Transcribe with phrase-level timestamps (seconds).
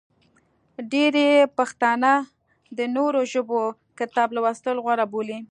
[0.91, 1.27] ډېری
[1.57, 2.11] پښتانه
[2.77, 3.59] د نورو ژبو
[3.99, 5.37] کتب لوستل غوره بولي.